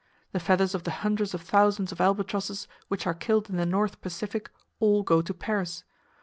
[0.31, 4.01] The feathers of the hundreds of thousands of albatrosses which are killed in the North
[4.01, 5.83] Pacific all go to Paris.